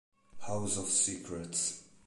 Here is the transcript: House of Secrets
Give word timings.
House 0.39 0.77
of 0.79 0.87
Secrets 0.89 1.83